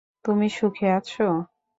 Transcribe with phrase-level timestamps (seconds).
[0.25, 1.23] তুমি সুখে আছো?